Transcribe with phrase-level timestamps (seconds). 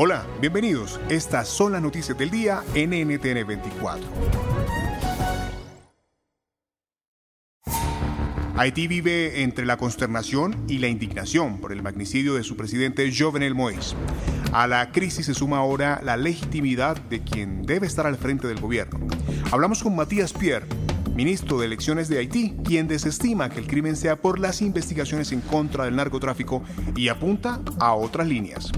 [0.00, 1.00] Hola, bienvenidos.
[1.08, 4.06] Estas son las noticias del día en NTN 24.
[8.56, 13.56] Haití vive entre la consternación y la indignación por el magnicidio de su presidente Jovenel
[13.56, 13.96] Moïse.
[14.52, 18.60] A la crisis se suma ahora la legitimidad de quien debe estar al frente del
[18.60, 19.00] gobierno.
[19.50, 20.68] Hablamos con Matías Pierre,
[21.12, 25.40] ministro de Elecciones de Haití, quien desestima que el crimen sea por las investigaciones en
[25.40, 26.62] contra del narcotráfico
[26.94, 28.70] y apunta a otras líneas.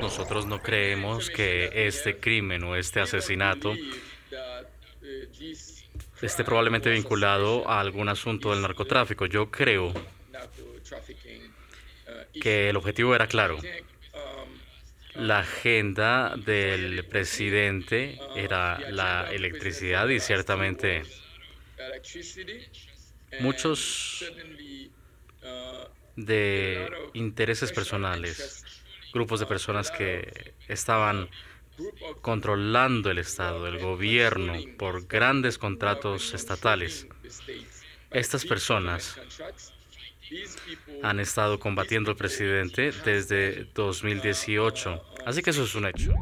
[0.00, 3.74] Nosotros no creemos que este crimen o este asesinato
[6.20, 9.26] esté probablemente vinculado a algún asunto del narcotráfico.
[9.26, 9.92] Yo creo
[12.40, 13.58] que el objetivo era claro.
[15.14, 21.02] La agenda del presidente era la electricidad y ciertamente
[23.40, 24.30] muchos
[26.16, 28.64] de intereses personales
[29.16, 31.28] grupos de personas que estaban
[32.20, 37.06] controlando el Estado, el gobierno, por grandes contratos estatales.
[38.10, 39.18] Estas personas
[41.02, 46.12] han estado combatiendo al presidente desde 2018, así que eso es un hecho.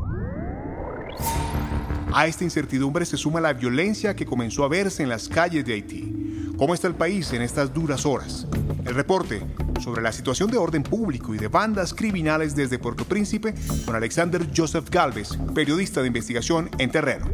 [2.12, 5.74] A esta incertidumbre se suma la violencia que comenzó a verse en las calles de
[5.74, 6.12] Haití.
[6.56, 8.46] ¿Cómo está el país en estas duras horas?
[8.86, 9.42] El reporte
[9.80, 13.54] sobre la situación de orden público y de bandas criminales desde Puerto Príncipe
[13.84, 17.26] con Alexander Joseph Galvez, periodista de investigación en terreno.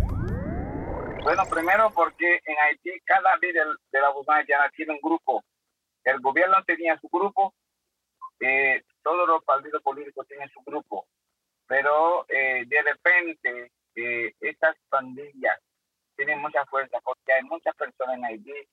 [1.23, 5.45] Bueno, primero porque en Haití cada líder de la Buzana ya tiene un grupo.
[6.03, 7.55] El gobierno tenía su grupo,
[8.41, 11.07] eh, todos los partidos políticos tienen su grupo,
[11.67, 15.59] pero eh, de repente eh, estas pandillas
[16.17, 18.69] tienen mucha fuerza porque hay muchas personas en Haití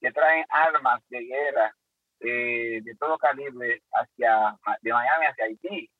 [0.00, 1.76] que traen armas de guerra
[2.20, 5.90] eh, de todo calibre hacia de Miami hacia Haití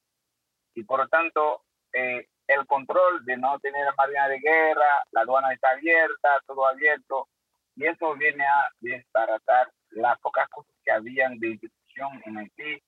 [0.75, 5.53] y por lo tanto eh, el control de no tener marina de guerra, la aduana
[5.53, 7.29] está abierta, todo abierto
[7.77, 12.83] y eso viene a desbaratar las pocas cosas que habían de institución en Haití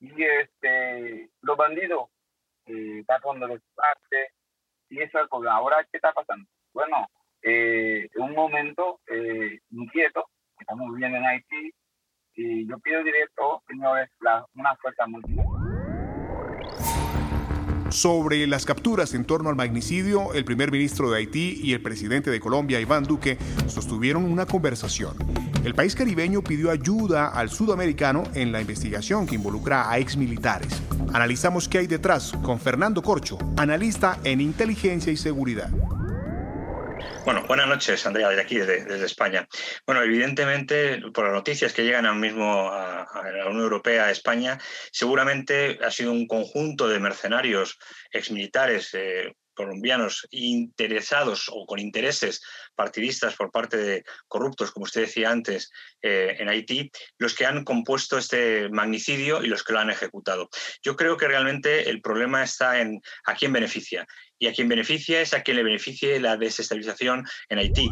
[0.00, 2.08] y este los bandidos
[2.66, 4.32] eh, cuando los parte
[4.88, 6.48] y eso es el Ahora, ¿qué está pasando?
[6.72, 7.08] Bueno,
[7.42, 10.26] eh, un momento eh, inquieto,
[10.58, 11.72] estamos viviendo en Haití,
[12.36, 14.10] y yo pido directo, señores,
[14.54, 15.76] una fuerza multinacional.
[17.90, 22.30] Sobre las capturas en torno al magnicidio, el primer ministro de Haití y el presidente
[22.30, 23.38] de Colombia, Iván Duque,
[23.68, 25.16] sostuvieron una conversación.
[25.64, 30.82] El país caribeño pidió ayuda al sudamericano en la investigación que involucra a exmilitares.
[31.12, 35.70] Analizamos qué hay detrás con Fernando Corcho, analista en inteligencia y seguridad.
[37.26, 39.48] Bueno, buenas noches, Andrea, desde aquí, desde, España.
[39.84, 43.04] Bueno, evidentemente, por las noticias que llegan ahora mismo a,
[43.34, 44.60] la Unión Europea, a España,
[44.92, 47.80] seguramente ha sido un conjunto de mercenarios
[48.12, 52.42] exmilitares eh, colombianos interesados o con intereses
[52.76, 55.72] partidistas por parte de corruptos, como usted decía antes,
[56.02, 60.48] eh, en Haití, los que han compuesto este magnicidio y los que lo han ejecutado.
[60.82, 64.06] Yo creo que realmente el problema está en a quién beneficia.
[64.38, 67.88] Y a quien beneficia es a quien le beneficie la desestabilización en Haití.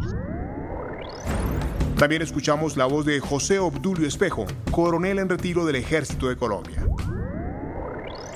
[1.98, 6.84] También escuchamos la voz de José Obdulio Espejo, coronel en retiro del Ejército de Colombia.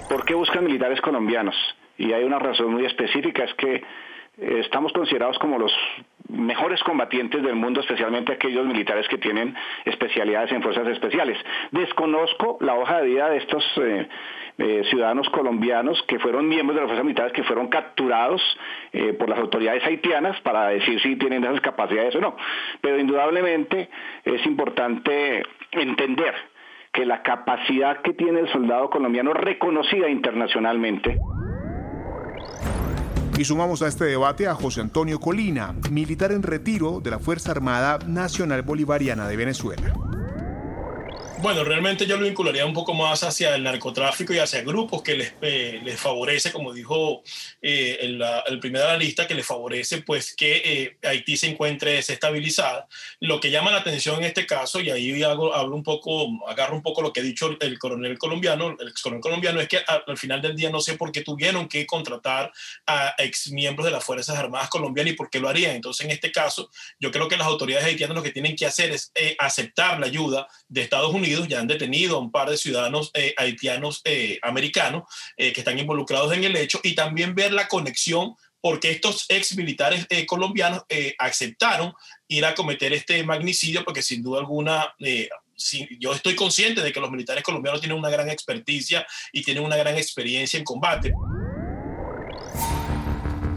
[0.09, 1.55] ¿Por qué buscan militares colombianos?
[1.99, 3.83] Y hay una razón muy específica, es que
[4.61, 5.73] estamos considerados como los
[6.83, 9.55] combatientes del mundo, especialmente aquellos militares que tienen
[9.85, 11.39] especialidades en fuerzas especiales.
[11.71, 14.09] Desconozco la hoja de vida de estos eh,
[14.59, 18.43] eh, ciudadanos colombianos que fueron miembros de las fuerzas militares que fueron capturados
[19.19, 22.37] por las autoridades haitianas para decir si tienen esas capacidades o no.
[22.81, 23.89] Pero indudablemente
[24.25, 25.43] es importante
[25.73, 26.35] entender
[26.93, 31.19] que la capacidad que tiene el soldado colombiano reconocida internacionalmente.
[33.39, 37.53] Y sumamos a este debate a José Antonio Colina, militar en retiro de la Fuerza
[37.53, 40.18] Armada Nacional Bolivariana de Venezuela.
[41.41, 45.15] Bueno, realmente yo lo vincularía un poco más hacia el narcotráfico y hacia grupos que
[45.15, 47.23] les, eh, les favorece, como dijo
[47.63, 51.47] eh, el, el, primero de la lista, que les favorece pues que eh, Haití se
[51.47, 52.89] encuentre desestabilizada.
[53.21, 56.75] Lo que llama la atención en este caso, y ahí hago, hablo un poco, agarro
[56.75, 59.79] un poco lo que ha dicho el coronel colombiano, el ex coronel colombiano, es que
[59.79, 62.51] al, final del día no sé por qué tuvieron que contratar
[62.85, 65.77] a ex miembros de las Fuerzas Armadas colombianas y por qué lo harían.
[65.77, 66.69] Entonces, en este caso,
[66.99, 70.49] yo creo que las autoridades haitianas lo que tienen que hacer es aceptar la ayuda
[70.69, 75.05] de Estados Unidos ya han detenido a un par de ciudadanos eh, haitianos eh, americanos
[75.37, 79.57] eh, que están involucrados en el hecho y también ver la conexión porque estos ex
[79.57, 80.83] militares colombianos
[81.19, 81.93] aceptaron
[82.27, 84.95] ir a cometer este magnicidio porque sin duda alguna
[86.01, 89.77] yo estoy consciente de que los militares colombianos tienen una gran experticia y tienen una
[89.77, 91.13] gran experiencia en combate.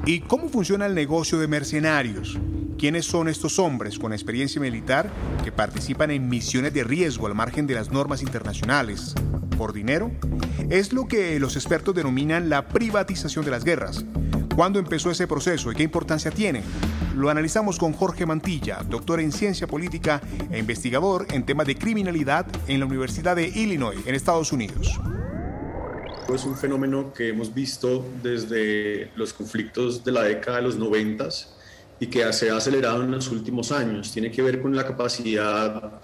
[0.06, 2.38] ¿Y cómo funciona el negocio de mercenarios?
[2.82, 5.12] ¿Quiénes son estos hombres con experiencia militar
[5.44, 9.14] que participan en misiones de riesgo al margen de las normas internacionales?
[9.56, 10.10] ¿Por dinero?
[10.68, 14.04] Es lo que los expertos denominan la privatización de las guerras.
[14.56, 16.64] ¿Cuándo empezó ese proceso y qué importancia tiene?
[17.16, 20.20] Lo analizamos con Jorge Mantilla, doctor en ciencia política
[20.50, 25.00] e investigador en temas de criminalidad en la Universidad de Illinois, en Estados Unidos.
[26.34, 31.61] Es un fenómeno que hemos visto desde los conflictos de la década de los noventas
[32.02, 34.12] y que se ha acelerado en los últimos años.
[34.12, 36.02] Tiene que ver con la capacidad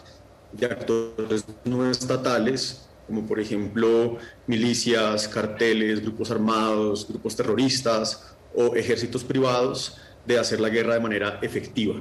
[0.52, 9.24] de actores no estatales, como por ejemplo milicias, carteles, grupos armados, grupos terroristas o ejércitos
[9.24, 11.96] privados, de hacer la guerra de manera efectiva.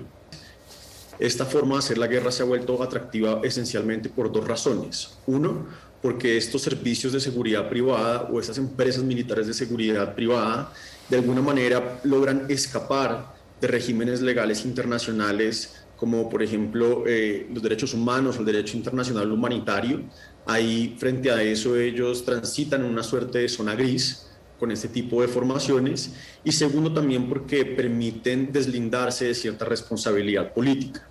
[1.18, 5.16] Esta forma de hacer la guerra se ha vuelto atractiva esencialmente por dos razones.
[5.26, 5.68] Uno,
[6.02, 10.70] porque estos servicios de seguridad privada o estas empresas militares de seguridad privada
[11.08, 17.94] de alguna manera logran escapar de regímenes legales internacionales como por ejemplo eh, los derechos
[17.94, 20.02] humanos o el derecho internacional humanitario.
[20.46, 24.26] Ahí frente a eso ellos transitan en una suerte de zona gris
[24.58, 26.12] con este tipo de formaciones
[26.44, 31.08] y segundo también porque permiten deslindarse de cierta responsabilidad política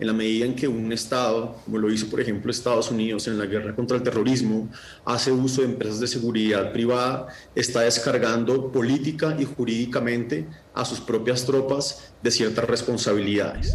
[0.00, 3.38] en la medida en que un Estado, como lo hizo por ejemplo Estados Unidos en
[3.38, 4.68] la guerra contra el terrorismo,
[5.04, 11.44] hace uso de empresas de seguridad privada, está descargando política y jurídicamente a sus propias
[11.44, 13.74] tropas de ciertas responsabilidades.